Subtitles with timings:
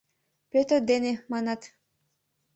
[0.51, 1.61] —Пӧтыр дене, манат...